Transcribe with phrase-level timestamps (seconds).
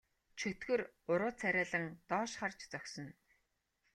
[0.43, 0.81] Чөтгөр
[1.11, 3.13] уруу царайлан доош харж зогсоно.